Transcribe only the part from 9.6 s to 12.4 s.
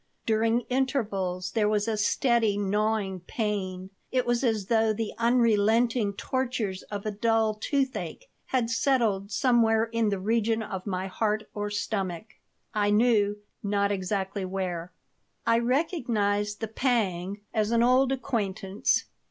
in the region of my heart or stomach,